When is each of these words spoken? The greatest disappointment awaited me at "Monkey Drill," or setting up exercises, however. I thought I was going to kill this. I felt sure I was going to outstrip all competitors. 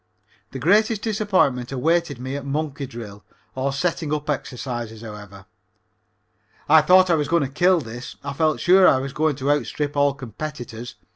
The 0.49 0.57
greatest 0.57 1.03
disappointment 1.03 1.71
awaited 1.71 2.17
me 2.17 2.35
at 2.35 2.43
"Monkey 2.43 2.87
Drill," 2.87 3.23
or 3.53 3.71
setting 3.71 4.11
up 4.11 4.31
exercises, 4.31 5.03
however. 5.03 5.45
I 6.67 6.81
thought 6.81 7.11
I 7.11 7.13
was 7.13 7.27
going 7.27 7.43
to 7.43 7.49
kill 7.49 7.79
this. 7.79 8.15
I 8.23 8.33
felt 8.33 8.59
sure 8.59 8.87
I 8.87 8.97
was 8.97 9.13
going 9.13 9.35
to 9.35 9.51
outstrip 9.51 9.95
all 9.95 10.15
competitors. 10.15 10.95